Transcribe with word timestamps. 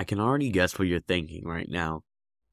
I 0.00 0.04
can 0.04 0.18
already 0.18 0.48
guess 0.48 0.78
what 0.78 0.88
you're 0.88 1.00
thinking 1.00 1.46
right 1.46 1.68
now. 1.68 2.04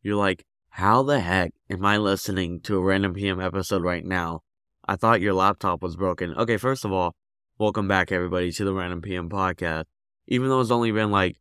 You're 0.01 0.17
like, 0.17 0.43
how 0.67 1.01
the 1.01 1.21
heck 1.21 1.53
am 1.69 1.85
I 1.85 1.95
listening 1.95 2.59
to 2.63 2.75
a 2.75 2.81
random 2.81 3.13
PM 3.13 3.39
episode 3.39 3.83
right 3.83 4.03
now? 4.03 4.41
I 4.85 4.97
thought 4.97 5.21
your 5.21 5.33
laptop 5.33 5.81
was 5.81 5.95
broken. 5.95 6.33
Okay, 6.35 6.57
first 6.57 6.83
of 6.83 6.91
all, 6.91 7.15
welcome 7.57 7.87
back 7.87 8.11
everybody 8.11 8.51
to 8.51 8.65
the 8.65 8.73
Random 8.73 9.01
PM 9.01 9.29
podcast. 9.29 9.85
Even 10.27 10.49
though 10.49 10.59
it's 10.59 10.71
only 10.71 10.91
been 10.91 11.09
like 11.09 11.37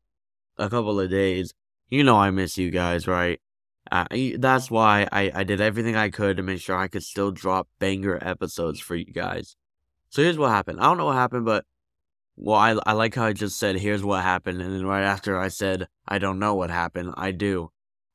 a 0.57 0.71
couple 0.71 1.01
of 1.01 1.11
days, 1.11 1.53
you 1.89 2.05
know 2.05 2.17
I 2.17 2.31
miss 2.31 2.57
you 2.57 2.71
guys, 2.71 3.09
right? 3.09 3.41
Uh, 3.91 4.07
that's 4.39 4.71
why 4.71 5.09
I, 5.11 5.33
I 5.35 5.43
did 5.43 5.61
everything 5.61 5.97
I 5.97 6.11
could 6.11 6.37
to 6.37 6.45
make 6.45 6.61
sure 6.61 6.77
I 6.77 6.87
could 6.87 7.03
still 7.03 7.33
drop 7.33 7.67
banger 7.81 8.21
episodes 8.23 8.79
for 8.79 8.95
you 8.95 9.13
guys. 9.13 9.57
So 10.11 10.23
here's 10.23 10.39
what 10.39 10.51
happened. 10.51 10.79
I 10.79 10.85
don't 10.85 10.99
know 10.99 11.07
what 11.07 11.17
happened, 11.17 11.47
but 11.47 11.65
well, 12.37 12.59
I, 12.59 12.77
I 12.87 12.93
like 12.93 13.15
how 13.15 13.25
I 13.25 13.33
just 13.33 13.59
said, 13.59 13.77
here's 13.77 14.05
what 14.05 14.23
happened. 14.23 14.61
And 14.61 14.73
then 14.73 14.87
right 14.87 15.05
after 15.05 15.39
I 15.39 15.49
said, 15.49 15.89
I 16.07 16.19
don't 16.19 16.39
know 16.39 16.55
what 16.55 16.71
happened, 16.71 17.15
I 17.17 17.31
do. 17.33 17.71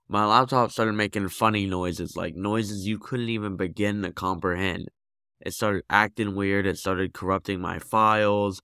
My 0.07 0.25
laptop 0.25 0.71
started 0.71 0.93
making 0.93 1.29
funny 1.29 1.65
noises, 1.65 2.15
like 2.17 2.35
noises 2.35 2.85
you 2.85 2.99
couldn't 2.99 3.29
even 3.29 3.55
begin 3.55 4.01
to 4.03 4.11
comprehend. 4.11 4.89
It 5.39 5.53
started 5.53 5.83
acting 5.89 6.35
weird. 6.35 6.67
It 6.67 6.77
started 6.77 7.13
corrupting 7.13 7.61
my 7.61 7.79
files. 7.79 8.61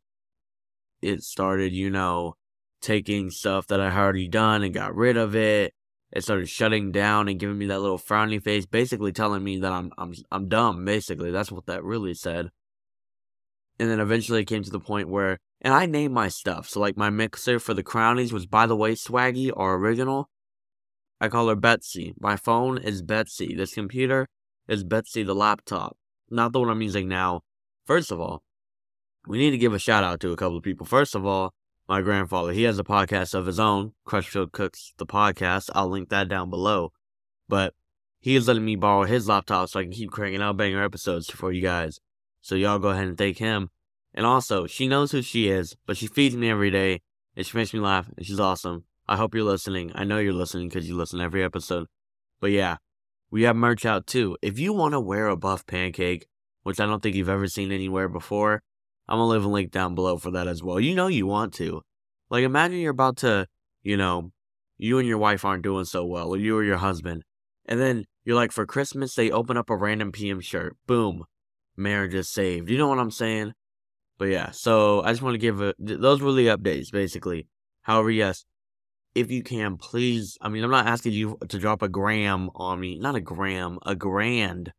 It 1.01 1.23
started, 1.23 1.73
you 1.73 1.89
know, 1.89 2.35
taking 2.81 3.31
stuff 3.31 3.67
that 3.67 3.79
I 3.79 3.89
had 3.89 3.99
already 3.99 4.27
done 4.27 4.63
and 4.63 4.73
got 4.73 4.95
rid 4.95 5.17
of 5.17 5.35
it 5.35 5.73
it 6.11 6.23
started 6.23 6.47
shutting 6.47 6.91
down 6.91 7.27
and 7.27 7.39
giving 7.39 7.57
me 7.57 7.67
that 7.67 7.81
little 7.81 7.99
frowny 7.99 8.41
face, 8.41 8.65
basically 8.65 9.11
telling 9.11 9.43
me 9.43 9.59
that 9.59 9.71
I'm 9.71 9.91
I'm 9.97 10.13
I'm 10.31 10.47
dumb. 10.47 10.85
Basically, 10.85 11.31
that's 11.31 11.51
what 11.51 11.65
that 11.65 11.83
really 11.83 12.13
said. 12.13 12.49
And 13.79 13.89
then 13.89 13.99
eventually 13.99 14.41
it 14.41 14.45
came 14.45 14.63
to 14.63 14.71
the 14.71 14.79
point 14.79 15.09
where, 15.09 15.37
and 15.61 15.73
I 15.73 15.85
name 15.85 16.13
my 16.13 16.27
stuff. 16.27 16.69
So 16.69 16.79
like 16.79 16.97
my 16.97 17.09
mixer 17.09 17.59
for 17.59 17.73
the 17.73 17.83
Crownies 17.83 18.33
was, 18.33 18.45
by 18.45 18.65
the 18.65 18.75
way, 18.75 18.93
Swaggy 18.93 19.51
or 19.55 19.75
original. 19.75 20.29
I 21.19 21.29
call 21.29 21.47
her 21.49 21.55
Betsy. 21.55 22.13
My 22.19 22.35
phone 22.35 22.77
is 22.77 23.01
Betsy. 23.01 23.55
This 23.55 23.73
computer 23.73 24.27
is 24.67 24.83
Betsy 24.83 25.23
the 25.23 25.33
laptop, 25.33 25.97
not 26.29 26.53
the 26.53 26.59
one 26.59 26.69
I'm 26.69 26.81
using 26.81 27.07
now. 27.07 27.41
First 27.85 28.11
of 28.11 28.19
all, 28.19 28.43
we 29.25 29.37
need 29.37 29.51
to 29.51 29.57
give 29.57 29.73
a 29.73 29.79
shout 29.79 30.03
out 30.03 30.19
to 30.21 30.31
a 30.31 30.37
couple 30.37 30.57
of 30.57 30.63
people. 30.63 30.85
First 30.85 31.15
of 31.15 31.25
all, 31.25 31.53
my 31.87 32.01
grandfather. 32.01 32.51
He 32.51 32.63
has 32.63 32.79
a 32.79 32.83
podcast 32.83 33.33
of 33.33 33.45
his 33.45 33.59
own, 33.59 33.93
Crutchfield 34.05 34.51
Cooks 34.51 34.93
the 34.97 35.05
podcast. 35.05 35.69
I'll 35.73 35.87
link 35.87 36.09
that 36.09 36.27
down 36.27 36.49
below. 36.49 36.91
But 37.47 37.73
he 38.19 38.35
is 38.35 38.47
letting 38.47 38.65
me 38.65 38.75
borrow 38.75 39.03
his 39.03 39.27
laptop 39.27 39.69
so 39.69 39.79
I 39.79 39.83
can 39.83 39.91
keep 39.91 40.11
cranking 40.11 40.41
out 40.41 40.57
banger 40.57 40.83
episodes 40.83 41.29
for 41.29 41.51
you 41.51 41.61
guys. 41.61 41.99
So 42.41 42.55
y'all 42.55 42.79
go 42.79 42.89
ahead 42.89 43.07
and 43.07 43.17
thank 43.17 43.37
him. 43.37 43.69
And 44.17 44.25
also, 44.25 44.65
she 44.65 44.87
knows 44.87 45.11
who 45.11 45.21
she 45.21 45.47
is, 45.47 45.75
but 45.85 45.95
she 45.95 46.07
feeds 46.07 46.35
me 46.35 46.49
every 46.49 46.71
day, 46.71 47.01
and 47.35 47.45
she 47.45 47.55
makes 47.55 47.71
me 47.71 47.79
laugh, 47.79 48.09
and 48.17 48.25
she's 48.25 48.39
awesome. 48.39 48.85
I 49.07 49.15
hope 49.15 49.35
you're 49.35 49.43
listening. 49.43 49.91
I 49.93 50.05
know 50.05 50.17
you're 50.17 50.33
listening 50.33 50.69
because 50.69 50.89
you 50.89 50.95
listen 50.95 51.21
every 51.21 51.43
episode. 51.43 51.85
But 52.41 52.49
yeah, 52.49 52.77
we 53.29 53.43
have 53.43 53.55
merch 53.55 53.85
out 53.85 54.07
too. 54.07 54.35
If 54.41 54.57
you 54.57 54.73
want 54.73 54.93
to 54.93 54.99
wear 54.99 55.27
a 55.27 55.37
buff 55.37 55.67
pancake, 55.67 56.25
which 56.63 56.79
I 56.79 56.87
don't 56.87 57.03
think 57.03 57.15
you've 57.15 57.29
ever 57.29 57.45
seen 57.45 57.71
anywhere 57.71 58.09
before, 58.09 58.63
I'm 59.07 59.19
gonna 59.19 59.27
leave 59.27 59.45
a 59.45 59.49
link 59.49 59.69
down 59.71 59.93
below 59.93 60.17
for 60.17 60.31
that 60.31 60.47
as 60.47 60.63
well. 60.63 60.79
You 60.79 60.95
know 60.95 61.05
you 61.05 61.27
want 61.27 61.53
to. 61.55 61.83
Like 62.31 62.43
imagine 62.43 62.79
you're 62.79 62.89
about 62.89 63.17
to, 63.17 63.45
you 63.83 63.97
know, 63.97 64.31
you 64.79 64.97
and 64.97 65.07
your 65.07 65.19
wife 65.19 65.45
aren't 65.45 65.63
doing 65.63 65.85
so 65.85 66.03
well, 66.03 66.29
or 66.29 66.37
you 66.37 66.57
or 66.57 66.63
your 66.63 66.77
husband. 66.77 67.21
And 67.67 67.79
then 67.79 68.05
you're 68.25 68.35
like, 68.35 68.51
for 68.51 68.65
Christmas, 68.65 69.13
they 69.13 69.29
open 69.29 69.57
up 69.57 69.69
a 69.69 69.77
random 69.77 70.11
PM 70.11 70.41
shirt. 70.41 70.75
Boom. 70.87 71.25
Marriage 71.75 72.15
is 72.15 72.29
saved. 72.29 72.67
You 72.71 72.79
know 72.79 72.87
what 72.87 72.97
I'm 72.97 73.11
saying? 73.11 73.53
But 74.17 74.25
yeah, 74.25 74.51
so 74.51 75.01
I 75.03 75.11
just 75.11 75.21
want 75.21 75.35
to 75.35 75.39
give 75.39 75.61
a, 75.61 75.73
those 75.77 76.21
were 76.21 76.33
the 76.33 76.47
updates, 76.47 76.91
basically. 76.91 77.47
However, 77.81 78.09
yes, 78.09 78.45
if 79.13 79.31
you 79.31 79.43
can, 79.43 79.77
please, 79.77 80.37
I 80.41 80.49
mean, 80.49 80.63
I'm 80.63 80.71
not 80.71 80.87
asking 80.87 81.13
you 81.13 81.37
to 81.47 81.59
drop 81.59 81.81
a 81.81 81.89
gram 81.89 82.49
on 82.55 82.79
me, 82.79 82.97
not 82.97 83.15
a 83.15 83.21
gram, 83.21 83.79
a 83.85 83.95
grand 83.95 84.73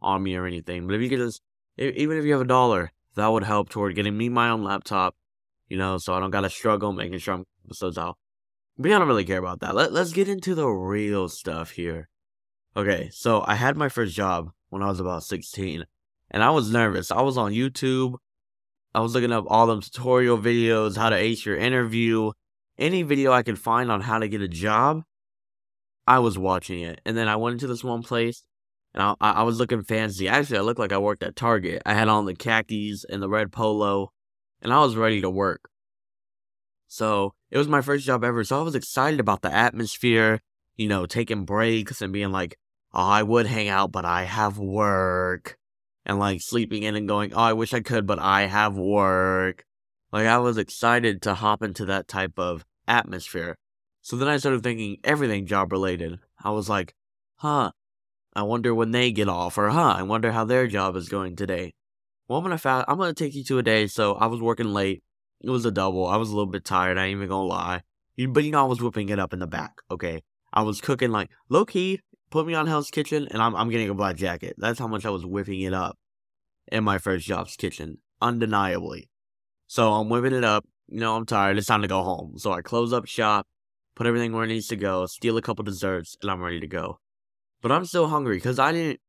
on 0.00 0.22
me 0.22 0.36
or 0.36 0.46
anything, 0.46 0.86
but 0.86 0.94
if 0.94 1.02
you 1.02 1.08
could 1.08 1.18
just, 1.18 1.42
even 1.78 2.18
if 2.18 2.24
you 2.24 2.32
have 2.32 2.40
a 2.40 2.46
dollar, 2.46 2.92
that 3.14 3.28
would 3.28 3.44
help 3.44 3.68
toward 3.68 3.94
getting 3.94 4.16
me 4.16 4.28
my 4.28 4.50
own 4.50 4.64
laptop, 4.64 5.14
you 5.68 5.76
know, 5.76 5.98
so 5.98 6.14
I 6.14 6.20
don't 6.20 6.30
gotta 6.30 6.50
struggle 6.50 6.92
making 6.92 7.18
sure 7.18 7.34
I'm 7.34 7.44
episodes 7.64 7.98
out. 7.98 8.16
But 8.78 8.90
I 8.90 8.98
don't 8.98 9.08
really 9.08 9.24
care 9.24 9.38
about 9.38 9.60
that. 9.60 9.74
Let, 9.74 9.92
let's 9.92 10.12
get 10.12 10.28
into 10.28 10.54
the 10.54 10.68
real 10.68 11.28
stuff 11.28 11.72
here. 11.72 12.08
Okay, 12.76 13.10
so 13.12 13.44
I 13.46 13.54
had 13.54 13.76
my 13.76 13.88
first 13.88 14.14
job 14.14 14.50
when 14.70 14.82
I 14.82 14.88
was 14.88 15.00
about 15.00 15.24
16, 15.24 15.84
and 16.30 16.42
I 16.42 16.50
was 16.50 16.72
nervous. 16.72 17.10
I 17.10 17.20
was 17.20 17.36
on 17.36 17.52
YouTube. 17.52 18.14
I 18.94 19.00
was 19.00 19.14
looking 19.14 19.32
up 19.32 19.46
all 19.48 19.66
them 19.66 19.80
tutorial 19.80 20.38
videos, 20.38 20.96
how 20.96 21.10
to 21.10 21.16
ace 21.16 21.46
your 21.46 21.56
interview, 21.56 22.32
any 22.78 23.02
video 23.02 23.32
I 23.32 23.42
could 23.42 23.58
find 23.58 23.90
on 23.90 24.02
how 24.02 24.18
to 24.18 24.28
get 24.28 24.42
a 24.42 24.48
job. 24.48 25.02
I 26.06 26.18
was 26.18 26.36
watching 26.36 26.80
it, 26.80 27.00
and 27.06 27.16
then 27.16 27.28
I 27.28 27.36
went 27.36 27.54
into 27.54 27.66
this 27.66 27.84
one 27.84 28.02
place, 28.02 28.42
and 28.92 29.02
I, 29.02 29.14
I 29.20 29.42
was 29.44 29.58
looking 29.58 29.82
fancy. 29.82 30.28
Actually, 30.28 30.58
I 30.58 30.62
looked 30.62 30.80
like 30.80 30.92
I 30.92 30.98
worked 30.98 31.22
at 31.22 31.36
Target. 31.36 31.82
I 31.86 31.94
had 31.94 32.08
on 32.08 32.26
the 32.26 32.34
khakis 32.34 33.04
and 33.04 33.22
the 33.22 33.28
red 33.28 33.52
polo, 33.52 34.10
and 34.60 34.72
I 34.72 34.80
was 34.80 34.96
ready 34.96 35.20
to 35.22 35.30
work. 35.30 35.70
So 36.88 37.32
it 37.50 37.56
was 37.56 37.68
my 37.68 37.80
first 37.80 38.04
job 38.04 38.24
ever. 38.24 38.44
So 38.44 38.58
I 38.58 38.62
was 38.62 38.74
excited 38.74 39.20
about 39.20 39.40
the 39.40 39.52
atmosphere, 39.52 40.40
you 40.76 40.88
know, 40.88 41.06
taking 41.06 41.46
breaks 41.46 42.02
and 42.02 42.12
being 42.12 42.32
like, 42.32 42.58
oh, 42.92 43.00
I 43.00 43.22
would 43.22 43.46
hang 43.46 43.68
out, 43.68 43.92
but 43.92 44.04
I 44.04 44.24
have 44.24 44.58
work. 44.58 45.56
And 46.04 46.18
like 46.18 46.40
sleeping 46.40 46.82
in 46.82 46.96
and 46.96 47.06
going, 47.06 47.32
oh, 47.32 47.38
I 47.38 47.52
wish 47.52 47.72
I 47.72 47.80
could, 47.80 48.06
but 48.06 48.18
I 48.18 48.42
have 48.46 48.76
work. 48.76 49.64
Like 50.12 50.26
I 50.26 50.38
was 50.38 50.58
excited 50.58 51.22
to 51.22 51.34
hop 51.34 51.62
into 51.62 51.84
that 51.86 52.08
type 52.08 52.38
of 52.38 52.64
atmosphere. 52.88 53.56
So 54.02 54.16
then 54.16 54.28
I 54.28 54.36
started 54.36 54.62
thinking 54.62 54.98
everything 55.04 55.46
job 55.46 55.70
related. 55.70 56.18
I 56.42 56.50
was 56.50 56.68
like, 56.68 56.94
huh, 57.36 57.70
I 58.34 58.42
wonder 58.42 58.74
when 58.74 58.90
they 58.90 59.12
get 59.12 59.28
off, 59.28 59.58
or 59.58 59.70
huh, 59.70 59.94
I 59.96 60.02
wonder 60.02 60.32
how 60.32 60.44
their 60.44 60.66
job 60.66 60.96
is 60.96 61.08
going 61.08 61.36
today. 61.36 61.74
Well, 62.26 62.38
I'm 62.38 62.44
gonna 62.44 62.58
fa- 62.58 62.84
I'm 62.88 62.98
gonna 62.98 63.14
take 63.14 63.34
you 63.34 63.44
to 63.44 63.58
a 63.58 63.62
day. 63.62 63.86
So 63.86 64.14
I 64.14 64.26
was 64.26 64.40
working 64.40 64.72
late. 64.72 65.02
It 65.40 65.50
was 65.50 65.64
a 65.64 65.70
double. 65.70 66.06
I 66.06 66.16
was 66.16 66.30
a 66.30 66.32
little 66.32 66.50
bit 66.50 66.64
tired. 66.64 66.98
I 66.98 67.04
ain't 67.06 67.16
even 67.16 67.28
gonna 67.28 67.46
lie. 67.46 67.82
But 68.16 68.44
you 68.44 68.50
know, 68.50 68.64
I 68.64 68.68
was 68.68 68.80
whipping 68.80 69.08
it 69.08 69.18
up 69.18 69.32
in 69.32 69.38
the 69.38 69.46
back. 69.46 69.80
Okay, 69.90 70.22
I 70.52 70.62
was 70.62 70.80
cooking 70.80 71.10
like 71.10 71.30
low 71.48 71.64
key. 71.64 72.00
Put 72.32 72.46
me 72.46 72.54
on 72.54 72.66
Hell's 72.66 72.90
Kitchen, 72.90 73.28
and 73.30 73.42
I'm 73.42 73.54
I'm 73.54 73.68
getting 73.68 73.90
a 73.90 73.94
black 73.94 74.16
jacket. 74.16 74.54
That's 74.56 74.78
how 74.78 74.88
much 74.88 75.04
I 75.04 75.10
was 75.10 75.26
whipping 75.26 75.60
it 75.60 75.74
up 75.74 75.98
in 76.68 76.82
my 76.82 76.96
first 76.96 77.26
job's 77.26 77.56
kitchen, 77.56 77.98
undeniably. 78.22 79.10
So 79.66 79.92
I'm 79.92 80.08
whipping 80.08 80.32
it 80.32 80.42
up. 80.42 80.64
You 80.88 81.00
know, 81.00 81.14
I'm 81.14 81.26
tired. 81.26 81.58
It's 81.58 81.66
time 81.66 81.82
to 81.82 81.88
go 81.88 82.02
home. 82.02 82.38
So 82.38 82.50
I 82.50 82.62
close 82.62 82.90
up 82.90 83.06
shop, 83.06 83.46
put 83.94 84.06
everything 84.06 84.32
where 84.32 84.44
it 84.44 84.48
needs 84.48 84.66
to 84.68 84.76
go, 84.76 85.04
steal 85.04 85.36
a 85.36 85.42
couple 85.42 85.62
desserts, 85.62 86.16
and 86.22 86.30
I'm 86.30 86.40
ready 86.40 86.58
to 86.58 86.66
go. 86.66 87.00
But 87.60 87.70
I'm 87.70 87.84
still 87.84 88.08
hungry 88.08 88.38
because 88.38 88.58
I 88.58 88.72
didn't 88.72 89.00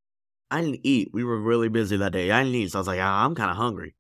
I 0.52 0.60
didn't 0.60 0.82
eat. 0.84 1.12
We 1.14 1.24
were 1.24 1.40
really 1.40 1.70
busy 1.70 1.96
that 1.96 2.12
day. 2.12 2.30
I 2.30 2.44
didn't 2.44 2.56
eat, 2.56 2.72
so 2.72 2.80
I 2.80 2.82
was 2.82 2.88
like, 2.88 3.00
ah, 3.02 3.24
I'm 3.24 3.36
kind 3.36 3.52
of 3.52 3.56
hungry. 3.56 3.96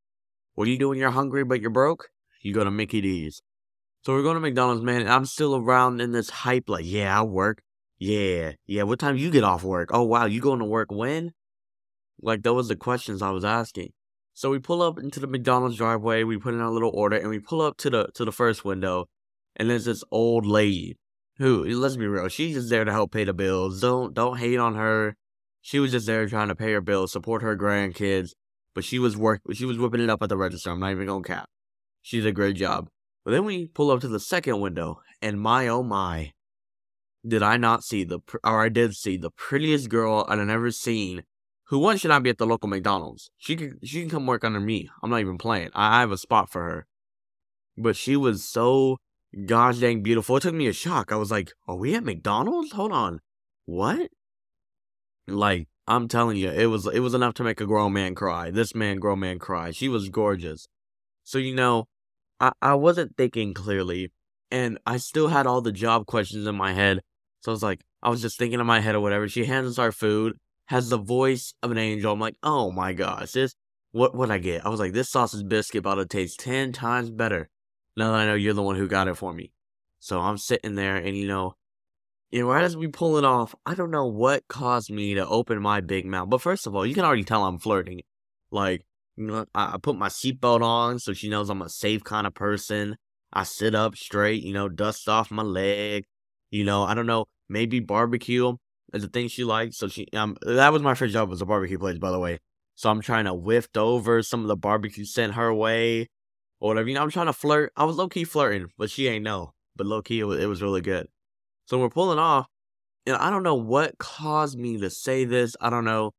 What 0.56 0.66
do 0.66 0.72
you 0.72 0.78
do 0.78 0.89
when 0.89 0.97
you're 0.97 1.12
hungry 1.12 1.45
but 1.45 1.62
you're 1.62 1.69
broke? 1.69 2.09
You 2.41 2.53
go 2.53 2.66
to 2.66 2.72
Mickey 2.72 3.00
D's. 3.00 3.41
So 4.01 4.12
we're 4.12 4.22
going 4.22 4.35
to 4.35 4.41
McDonald's, 4.41 4.83
man. 4.83 5.07
I'm 5.07 5.23
still 5.23 5.56
around 5.56 6.01
in 6.01 6.12
this 6.12 6.29
hype, 6.29 6.67
like, 6.67 6.83
yeah, 6.85 7.17
I 7.17 7.23
work. 7.23 7.62
Yeah, 8.03 8.52
yeah. 8.68 8.84
What 8.84 9.00
time 9.00 9.16
you 9.16 9.31
get 9.31 9.46
off 9.46 9.64
work? 9.64 9.91
Oh 9.94 10.03
wow, 10.03 10.25
you 10.25 10.41
going 10.41 10.59
to 10.59 10.66
work 10.66 10.91
when? 10.91 11.31
Like 12.22 12.44
that 12.44 12.53
was 12.53 12.68
the 12.68 12.75
questions 12.75 13.22
I 13.22 13.31
was 13.31 13.46
asking. 13.46 13.94
So 14.34 14.50
we 14.50 14.59
pull 14.59 14.81
up 14.81 15.00
into 15.00 15.22
the 15.22 15.28
McDonald's 15.28 15.78
driveway. 15.78 16.25
We 16.25 16.38
put 16.38 16.53
in 16.53 16.59
our 16.59 16.69
little 16.69 16.92
order, 16.94 17.16
and 17.16 17.30
we 17.30 17.40
pull 17.40 17.62
up 17.62 17.78
to 17.78 17.90
the 17.90 18.09
to 18.16 18.25
the 18.25 18.34
first 18.34 18.66
window, 18.66 19.06
and 19.56 19.69
there's 19.69 19.86
this 19.86 20.03
old 20.12 20.46
lady 20.46 20.97
who, 21.38 21.63
let's 21.63 21.96
be 21.96 22.06
real, 22.06 22.28
she's 22.28 22.56
just 22.56 22.69
there 22.69 22.84
to 22.84 22.92
help 22.92 23.13
pay 23.13 23.24
the 23.24 23.34
bills. 23.34 23.80
Don't 23.80 24.13
don't 24.13 24.38
hate 24.38 24.59
on 24.59 24.75
her. 24.75 25.16
She 25.62 25.80
was 25.80 25.92
just 25.92 26.06
there 26.06 26.28
trying 26.28 26.50
to 26.50 26.56
pay 26.56 26.74
her 26.74 26.81
bills, 26.81 27.13
support 27.13 27.42
her 27.42 27.56
grandkids. 27.56 28.31
But 28.75 28.84
she 28.84 29.00
was 29.00 29.16
work 29.16 29.40
she 29.53 29.63
was 29.63 29.78
whipping 29.78 30.02
it 30.02 30.09
up 30.09 30.22
at 30.22 30.28
the 30.28 30.36
register. 30.36 30.72
I'm 30.72 30.81
not 30.81 30.92
even 30.92 31.08
gonna 31.08 31.24
cap. 31.24 31.47
She 32.02 32.18
did 32.18 32.28
a 32.28 32.34
great 32.34 32.58
job. 32.58 32.90
But 33.24 33.31
then 33.31 33.46
we 33.46 33.68
pull 33.68 33.92
up 33.92 34.02
to 34.02 34.09
the 34.09 34.19
second 34.19 34.60
window, 34.60 35.00
and 35.22 35.39
my 35.39 35.69
oh 35.69 35.83
my, 35.83 36.33
did 37.25 37.42
I 37.42 37.58
not 37.58 37.84
see 37.84 38.04
the 38.04 38.20
or 38.44 38.62
I 38.62 38.70
did 38.70 38.96
see 38.96 39.18
the 39.18 39.31
prettiest 39.31 39.90
girl 39.90 40.25
I'd 40.28 40.40
ever 40.40 40.72
seen. 40.72 41.24
Who 41.68 41.80
one 41.80 41.98
should 41.98 42.10
not 42.10 42.24
be 42.24 42.30
at 42.30 42.38
the 42.38 42.46
local 42.46 42.70
McDonald's? 42.70 43.31
She 43.38 43.56
can 43.56 43.80
she 43.84 44.02
can 44.02 44.10
come 44.10 44.28
work 44.28 44.44
under 44.44 44.60
me. 44.60 44.90
I'm 45.02 45.10
not 45.10 45.22
even 45.22 45.38
playing. 45.38 45.70
I, 45.74 45.98
I 45.98 46.00
have 46.02 46.12
a 46.12 46.18
spot 46.18 46.52
for 46.52 46.62
her. 46.64 46.88
But 47.78 47.96
she 47.96 48.16
was 48.16 48.44
so 48.44 48.98
gosh 49.46 49.80
dang 49.80 50.04
beautiful. 50.04 50.38
It 50.38 50.42
took 50.42 50.54
me 50.54 50.68
a 50.68 50.74
shock. 50.74 51.12
I 51.12 51.16
was 51.16 51.31
like, 51.31 51.52
are 51.68 51.75
we 51.75 51.96
at 51.96 52.04
McDonald's? 52.04 52.74
Hold 52.74 52.92
on. 52.92 53.20
What? 53.66 54.10
Like, 55.28 55.68
I'm 55.88 56.08
telling 56.08 56.38
you, 56.38 56.52
it 56.52 56.66
was 56.68 56.86
it 56.88 57.00
was 57.00 57.14
enough 57.14 57.34
to 57.36 57.44
make 57.44 57.62
a 57.62 57.66
grown 57.66 57.94
man 57.94 58.16
cry. 58.16 58.52
This 58.52 58.75
man, 58.75 58.98
grown 58.98 59.20
man 59.20 59.40
cry. 59.40 59.72
She 59.72 59.88
was 59.88 60.10
gorgeous. 60.10 60.68
So, 61.24 61.38
you 61.38 61.56
know, 61.56 61.88
I, 62.40 62.52
I 62.62 62.75
wasn't 62.75 63.16
thinking 63.16 63.54
clearly. 63.54 64.12
And 64.52 64.78
I 64.86 64.98
still 64.98 65.30
had 65.30 65.48
all 65.48 65.62
the 65.62 65.72
job 65.72 66.06
questions 66.06 66.46
in 66.46 66.56
my 66.56 66.74
head. 66.74 67.00
So 67.44 67.51
I 67.51 67.54
was 67.54 67.63
like, 67.63 67.81
I 68.01 68.10
was 68.10 68.22
just 68.22 68.38
thinking 68.38 68.60
in 68.60 68.66
my 68.66 68.80
head 68.80 68.95
or 68.95 69.01
whatever. 69.01 69.28
She 69.28 69.45
hands 69.45 69.68
us 69.68 69.78
our 69.78 69.92
food, 69.92 70.38
has 70.68 70.90
the 70.90 70.98
voice 70.98 71.54
of 71.62 71.72
an 71.72 71.78
angel. 71.78 72.13
I'm 72.13 72.19
like, 72.19 72.38
oh 72.42 72.72
my 72.72 72.94
gosh, 72.94 73.34
this 73.34 73.54
what 73.92 74.16
what 74.16 74.31
I 74.31 74.38
get? 74.38 74.66
I 74.66 74.69
was 74.69 74.80
like, 74.80 74.94
this 74.94 75.10
sausage 75.10 75.48
biscuit 75.48 75.80
about 75.80 75.95
to 75.95 76.06
taste 76.06 76.40
ten 76.40 76.72
times 76.72 77.10
better 77.12 77.50
now 77.98 78.12
that 78.12 78.22
I 78.22 78.25
know 78.25 78.34
you're 78.34 78.54
the 78.54 78.63
one 78.63 78.78
who 78.78 78.88
got 78.88 79.10
it 79.10 79.18
for 79.18 79.34
me. 79.34 79.51
So 80.00 80.19
I'm 80.19 80.38
sitting 80.38 80.75
there, 80.75 80.95
and 80.95 81.18
you 81.18 81.28
know, 81.28 81.56
you 82.31 82.42
know, 82.42 82.50
right 82.50 82.63
as 82.63 82.78
we 82.78 82.88
pull 82.88 83.18
it 83.18 83.25
off, 83.25 83.54
I 83.66 83.75
don't 83.75 83.92
know 83.92 84.06
what 84.07 84.48
caused 84.48 84.89
me 84.89 85.13
to 85.16 85.28
open 85.28 85.62
my 85.62 85.81
big 85.81 86.06
mouth. 86.06 86.30
But 86.30 86.42
first 86.42 86.66
of 86.66 86.75
all, 86.75 86.86
you 86.86 86.96
can 86.96 87.06
already 87.06 87.24
tell 87.24 87.44
I'm 87.44 87.60
flirting. 87.60 88.01
Like, 88.51 88.86
you 89.18 89.28
know, 89.28 89.46
I, 89.54 89.74
I 89.74 89.78
put 89.78 89.98
my 89.98 90.10
seatbelt 90.10 90.62
on 90.62 91.00
so 91.00 91.13
she 91.13 91.30
knows 91.30 91.50
I'm 91.50 91.62
a 91.62 91.69
safe 91.69 92.04
kind 92.04 92.25
of 92.25 92.34
person. 92.34 92.96
I 93.34 93.44
sit 93.44 93.75
up 93.75 93.96
straight, 93.96 94.44
you 94.44 94.54
know, 94.54 94.69
dust 94.69 95.10
off 95.10 95.30
my 95.30 95.44
leg. 95.44 96.06
You 96.53 96.63
know, 96.63 96.83
I 96.83 96.94
don't 96.94 97.07
know, 97.07 97.25
maybe 97.50 97.79
barbecue 97.79 98.55
is 98.94 99.03
a 99.03 99.07
thing 99.07 99.27
she 99.27 99.44
likes. 99.44 99.75
So 99.75 99.88
she, 99.88 100.05
um, 100.13 100.38
that 100.44 100.71
was 100.71 100.83
my 100.83 100.94
first 100.94 101.11
job 101.11 101.27
was 101.27 101.41
a 101.41 101.47
barbecue 101.47 101.79
place, 101.79 101.97
by 101.97 102.11
the 102.11 102.19
way. 102.19 102.38
So 102.75 102.91
I'm 102.91 103.01
trying 103.01 103.25
to 103.25 103.33
whiff 103.33 103.67
over 103.75 104.21
some 104.21 104.41
of 104.41 104.47
the 104.47 104.55
barbecue 104.55 105.03
sent 105.03 105.33
her 105.33 105.51
way 105.51 106.09
or 106.59 106.69
whatever. 106.69 106.88
You 106.88 106.94
know, 106.94 107.01
I'm 107.01 107.09
trying 107.09 107.25
to 107.25 107.33
flirt. 107.33 107.73
I 107.75 107.85
was 107.85 107.95
low 107.95 108.07
key 108.07 108.23
flirting, 108.23 108.67
but 108.77 108.91
she 108.91 109.07
ain't 109.07 109.23
know. 109.23 109.53
But 109.75 109.88
low 109.88 110.03
key, 110.03 110.19
it 110.19 110.25
was, 110.25 110.39
it 110.39 110.45
was 110.45 110.61
really 110.61 110.81
good. 110.81 111.07
So 111.65 111.79
we're 111.79 111.89
pulling 111.89 112.19
off, 112.19 112.45
and 113.07 113.15
I 113.15 113.31
don't 113.31 113.41
know 113.41 113.55
what 113.55 113.97
caused 113.97 114.59
me 114.59 114.77
to 114.77 114.91
say 114.91 115.25
this. 115.25 115.55
I 115.59 115.71
don't 115.71 115.85
know. 115.85 116.11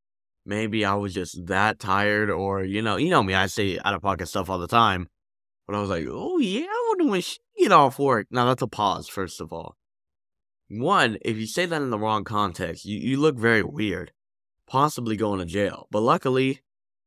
Maybe 0.45 0.85
I 0.85 0.95
was 0.95 1.15
just 1.15 1.47
that 1.47 1.79
tired, 1.79 2.29
or 2.29 2.65
you 2.65 2.83
know, 2.83 2.97
you 2.97 3.09
know 3.09 3.23
me. 3.23 3.35
I 3.35 3.47
say 3.47 3.79
out 3.85 3.95
of 3.95 4.03
pocket 4.03 4.27
stuff 4.27 4.51
all 4.51 4.59
the 4.59 4.67
time. 4.67 5.07
But 5.69 5.77
I 5.77 5.81
was 5.81 5.91
like, 5.91 6.07
oh 6.11 6.39
yeah, 6.39 6.67
I 6.69 6.87
wonder 6.89 7.13
when 7.13 7.21
she 7.21 7.39
get 7.57 7.71
off 7.71 8.01
work. 8.01 8.27
Now 8.33 8.47
that's 8.47 8.63
a 8.63 8.67
pause, 8.67 9.07
first 9.07 9.41
of 9.41 9.53
all. 9.53 9.77
One, 10.69 11.19
if 11.23 11.37
you 11.37 11.47
say 11.47 11.67
that 11.67 11.83
in 11.83 11.91
the 11.91 11.99
wrong 11.99 12.25
context, 12.25 12.85
you, 12.85 12.99
you 12.99 13.19
look 13.19 13.37
very 13.37 13.63
weird, 13.63 14.13
possibly 14.67 15.17
going 15.17 15.41
to 15.41 15.45
jail. 15.45 15.87
But 15.91 16.01
luckily, 16.01 16.61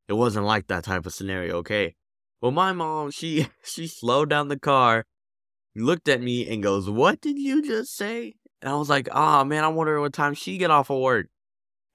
it 0.07 0.13
wasn't 0.13 0.45
like 0.45 0.68
that 0.68 0.83
type 0.83 1.06
of 1.06 1.13
scenario, 1.13 1.57
okay? 1.57 1.95
Well, 2.42 2.51
my 2.51 2.71
mom, 2.71 3.12
she 3.18 3.48
she 3.63 3.88
slowed 3.88 4.30
down 4.30 4.48
the 4.48 4.59
car, 4.59 5.06
looked 5.75 6.07
at 6.07 6.21
me, 6.21 6.48
and 6.48 6.63
goes, 6.63 6.89
"What 6.89 7.21
did 7.21 7.38
you 7.38 7.62
just 7.63 7.95
say?" 7.95 8.36
And 8.62 8.71
I 8.71 8.75
was 8.75 8.89
like, 8.89 9.09
"Ah, 9.12 9.42
oh, 9.42 9.44
man, 9.44 9.63
I 9.63 9.69
wonder 9.69 10.00
what 10.00 10.13
time 10.13 10.33
she 10.33 10.57
get 10.57 10.71
off 10.71 10.89
of 10.89 11.00
work." 11.00 11.27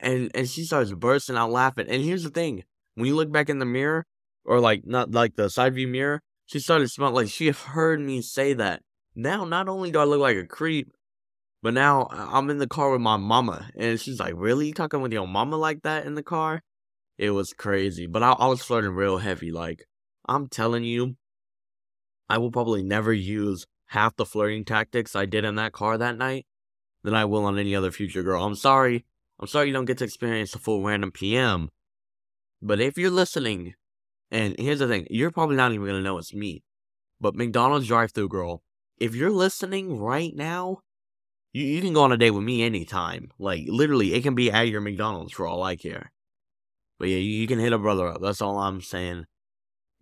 And 0.00 0.30
and 0.34 0.48
she 0.48 0.64
starts 0.64 0.92
bursting 0.92 1.36
out 1.36 1.50
laughing. 1.50 1.86
And 1.88 2.02
here's 2.02 2.24
the 2.24 2.30
thing: 2.30 2.64
when 2.94 3.06
you 3.06 3.16
look 3.16 3.30
back 3.30 3.48
in 3.48 3.60
the 3.60 3.66
mirror, 3.66 4.06
or 4.44 4.60
like 4.60 4.84
not 4.84 5.12
like 5.12 5.36
the 5.36 5.48
side 5.48 5.74
view 5.74 5.88
mirror, 5.88 6.22
she 6.46 6.58
started 6.58 6.88
smelling 6.88 7.14
like 7.14 7.28
she 7.28 7.50
heard 7.50 8.00
me 8.00 8.20
say 8.20 8.52
that. 8.54 8.82
Now, 9.14 9.44
not 9.44 9.68
only 9.68 9.90
do 9.90 9.98
I 9.98 10.04
look 10.04 10.20
like 10.20 10.36
a 10.36 10.46
creep, 10.46 10.90
but 11.62 11.74
now 11.74 12.02
uh, 12.04 12.28
I'm 12.30 12.50
in 12.50 12.58
the 12.58 12.66
car 12.66 12.90
with 12.90 13.00
my 13.00 13.16
mama, 13.16 13.70
and 13.76 14.00
she's 14.00 14.20
like, 14.20 14.34
"Really, 14.36 14.68
you 14.68 14.74
talking 14.74 15.00
with 15.00 15.12
your 15.12 15.26
mama 15.26 15.56
like 15.56 15.82
that 15.82 16.06
in 16.06 16.14
the 16.14 16.22
car?" 16.22 16.62
It 17.18 17.30
was 17.30 17.52
crazy, 17.52 18.06
but 18.06 18.22
I, 18.22 18.32
I 18.32 18.46
was 18.48 18.62
flirting 18.62 18.92
real 18.92 19.18
heavy. 19.18 19.52
Like 19.52 19.86
I'm 20.28 20.48
telling 20.48 20.84
you, 20.84 21.16
I 22.28 22.38
will 22.38 22.50
probably 22.50 22.82
never 22.82 23.12
use 23.12 23.66
half 23.86 24.16
the 24.16 24.26
flirting 24.26 24.64
tactics 24.64 25.14
I 25.14 25.26
did 25.26 25.44
in 25.44 25.54
that 25.56 25.72
car 25.72 25.98
that 25.98 26.16
night 26.16 26.46
than 27.04 27.14
I 27.14 27.24
will 27.24 27.44
on 27.44 27.58
any 27.58 27.74
other 27.74 27.90
future 27.90 28.22
girl. 28.22 28.44
I'm 28.44 28.54
sorry. 28.54 29.04
I'm 29.38 29.46
sorry 29.46 29.68
you 29.68 29.72
don't 29.72 29.84
get 29.84 29.98
to 29.98 30.04
experience 30.04 30.52
the 30.52 30.58
full 30.58 30.82
random 30.82 31.10
PM. 31.10 31.68
But 32.60 32.80
if 32.80 32.96
you're 32.96 33.10
listening, 33.10 33.74
and 34.30 34.54
here's 34.58 34.78
the 34.78 34.88
thing, 34.88 35.06
you're 35.10 35.32
probably 35.32 35.56
not 35.56 35.72
even 35.72 35.86
gonna 35.86 36.00
know 36.00 36.18
it's 36.18 36.32
me. 36.32 36.62
But 37.20 37.34
McDonald's 37.34 37.88
drive 37.88 38.12
through 38.12 38.28
girl, 38.28 38.62
if 38.98 39.14
you're 39.14 39.30
listening 39.30 39.98
right 39.98 40.34
now, 40.34 40.78
you, 41.52 41.64
you 41.64 41.80
can 41.80 41.92
go 41.92 42.02
on 42.02 42.12
a 42.12 42.16
date 42.16 42.30
with 42.30 42.44
me 42.44 42.62
anytime. 42.62 43.30
Like, 43.38 43.64
literally, 43.66 44.14
it 44.14 44.22
can 44.22 44.34
be 44.34 44.50
at 44.50 44.68
your 44.68 44.80
McDonald's 44.80 45.32
for 45.32 45.46
all 45.46 45.62
I 45.62 45.76
care. 45.76 46.12
But 46.98 47.08
yeah, 47.08 47.18
you, 47.18 47.40
you 47.40 47.46
can 47.46 47.58
hit 47.58 47.72
a 47.72 47.78
brother 47.78 48.08
up. 48.08 48.20
That's 48.22 48.42
all 48.42 48.58
I'm 48.58 48.80
saying. 48.80 49.26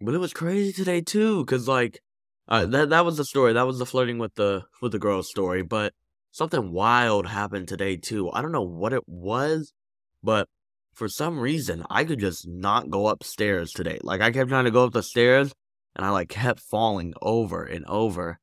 But 0.01 0.15
it 0.15 0.19
was 0.19 0.33
crazy 0.33 0.73
today, 0.73 1.01
too, 1.01 1.45
because, 1.45 1.69
like, 1.69 2.01
uh, 2.51 2.67
that 2.67 2.91
that 2.91 3.05
was 3.05 3.17
the 3.17 3.25
story. 3.25 3.53
That 3.53 3.67
was 3.67 3.79
the 3.79 3.87
flirting 3.87 4.19
with 4.19 4.35
the 4.35 4.65
with 4.83 4.93
the 4.93 4.99
girl 4.99 5.23
story. 5.23 5.63
But 5.63 5.95
something 6.33 6.73
wild 6.73 7.27
happened 7.27 7.69
today 7.69 7.97
too. 7.97 8.31
I 8.33 8.43
don't 8.43 8.53
know 8.53 8.63
what 8.63 8.93
it 8.93 9.09
was, 9.09 9.73
but 10.23 10.49
for 10.93 11.09
some 11.09 11.39
reason 11.39 11.85
I 11.89 12.05
could 12.05 12.19
just 12.19 12.49
not 12.49 12.91
go 12.91 13.07
upstairs 13.07 13.73
today. 13.73 13.99
Like 14.03 14.21
I 14.21 14.33
kept 14.33 14.51
trying 14.51 14.65
to 14.65 14.73
go 14.73 14.85
up 14.85 14.93
the 14.93 15.03
stairs, 15.03 15.55
and 15.95 16.05
I 16.05 16.11
like 16.11 16.29
kept 16.29 16.61
falling 16.61 17.15
over 17.23 17.65
and 17.65 17.87
over. 17.87 18.41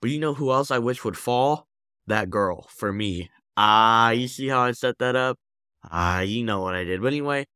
But 0.00 0.10
you 0.10 0.18
know 0.18 0.32
who 0.32 0.50
else 0.52 0.70
I 0.70 0.78
wish 0.78 1.04
would 1.04 1.18
fall? 1.18 1.68
That 2.10 2.28
girl 2.28 2.66
for 2.70 2.92
me. 2.92 3.30
Ah, 3.56 4.10
you 4.10 4.26
see 4.26 4.48
how 4.48 4.62
I 4.62 4.72
set 4.72 4.98
that 4.98 5.14
up? 5.14 5.38
Ah, 5.88 6.20
you 6.20 6.42
know 6.42 6.60
what 6.60 6.74
I 6.74 6.82
did. 6.82 7.00
But 7.00 7.08
anyway, 7.12 7.46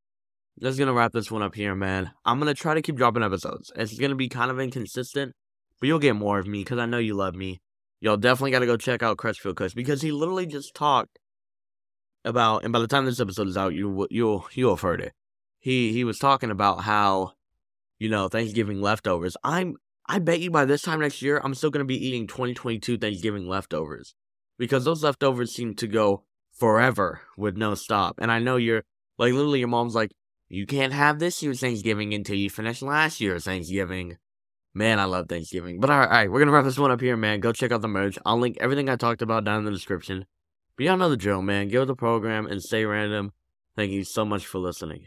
just 0.62 0.78
gonna 0.78 0.92
wrap 0.92 1.10
this 1.10 1.28
one 1.28 1.42
up 1.42 1.56
here, 1.56 1.74
man. 1.74 2.12
I'm 2.24 2.38
gonna 2.38 2.54
try 2.54 2.74
to 2.74 2.80
keep 2.80 2.94
dropping 2.94 3.24
episodes. 3.24 3.72
It's 3.74 3.98
gonna 3.98 4.14
be 4.14 4.28
kind 4.28 4.52
of 4.52 4.60
inconsistent, 4.60 5.32
but 5.80 5.88
you'll 5.88 5.98
get 5.98 6.14
more 6.14 6.38
of 6.38 6.46
me 6.46 6.60
because 6.60 6.78
I 6.78 6.86
know 6.86 6.98
you 6.98 7.14
love 7.14 7.34
me. 7.34 7.62
Y'all 8.00 8.16
definitely 8.16 8.52
gotta 8.52 8.66
go 8.66 8.76
check 8.76 9.02
out 9.02 9.16
Crutchfield 9.16 9.56
Cooks 9.56 9.74
because 9.74 10.02
he 10.02 10.12
literally 10.12 10.46
just 10.46 10.72
talked 10.72 11.18
about, 12.24 12.62
and 12.62 12.72
by 12.72 12.78
the 12.78 12.86
time 12.86 13.06
this 13.06 13.18
episode 13.18 13.48
is 13.48 13.56
out, 13.56 13.74
you 13.74 14.06
you'll 14.08 14.46
you'll 14.52 14.76
have 14.76 14.82
heard 14.82 15.00
it. 15.00 15.14
He 15.58 15.92
he 15.92 16.04
was 16.04 16.20
talking 16.20 16.52
about 16.52 16.82
how, 16.82 17.32
you 17.98 18.08
know, 18.08 18.28
Thanksgiving 18.28 18.80
leftovers. 18.80 19.36
I'm 19.42 19.78
I 20.06 20.20
bet 20.20 20.38
you 20.38 20.52
by 20.52 20.64
this 20.64 20.82
time 20.82 21.00
next 21.00 21.22
year, 21.22 21.40
I'm 21.42 21.54
still 21.54 21.70
gonna 21.70 21.84
be 21.84 22.06
eating 22.06 22.28
2022 22.28 22.98
Thanksgiving 22.98 23.48
leftovers 23.48 24.14
because 24.58 24.84
those 24.84 25.02
leftovers 25.02 25.54
seem 25.54 25.74
to 25.74 25.86
go 25.86 26.24
forever 26.52 27.20
with 27.36 27.56
no 27.56 27.74
stop. 27.74 28.18
And 28.20 28.30
I 28.30 28.38
know 28.38 28.56
you're 28.56 28.84
like 29.18 29.32
literally 29.32 29.60
your 29.60 29.68
mom's 29.68 29.94
like, 29.94 30.12
you 30.48 30.66
can't 30.66 30.92
have 30.92 31.18
this 31.18 31.42
year's 31.42 31.60
Thanksgiving 31.60 32.14
until 32.14 32.36
you 32.36 32.50
finish 32.50 32.82
last 32.82 33.20
year's 33.20 33.44
Thanksgiving. 33.44 34.18
Man, 34.72 34.98
I 34.98 35.04
love 35.04 35.28
Thanksgiving. 35.28 35.80
But 35.80 35.90
alright, 35.90 36.08
alright, 36.08 36.30
we're 36.30 36.40
gonna 36.40 36.52
wrap 36.52 36.64
this 36.64 36.78
one 36.78 36.90
up 36.90 37.00
here, 37.00 37.16
man. 37.16 37.40
Go 37.40 37.52
check 37.52 37.72
out 37.72 37.80
the 37.80 37.88
merch. 37.88 38.18
I'll 38.24 38.38
link 38.38 38.58
everything 38.60 38.88
I 38.88 38.96
talked 38.96 39.22
about 39.22 39.44
down 39.44 39.60
in 39.60 39.64
the 39.64 39.70
description. 39.70 40.26
But 40.76 40.86
y'all 40.86 40.96
know 40.96 41.08
the 41.08 41.16
drill, 41.16 41.42
man. 41.42 41.68
Give 41.68 41.86
the 41.86 41.94
program 41.94 42.46
and 42.46 42.62
stay 42.62 42.84
random. 42.84 43.32
Thank 43.76 43.92
you 43.92 44.04
so 44.04 44.24
much 44.24 44.46
for 44.46 44.58
listening. 44.58 45.06